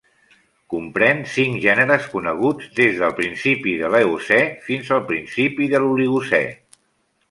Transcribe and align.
Comprèn 0.73 1.21
cinc 1.33 1.59
gèneres 1.65 2.07
coneguts 2.15 2.73
des 2.81 2.99
del 3.03 3.15
principi 3.21 3.77
de 3.85 3.95
l'Eocè 3.97 4.43
fins 4.69 4.93
al 4.99 5.09
principi 5.15 5.73
de 5.77 5.87
l'Oligocè. 5.87 6.47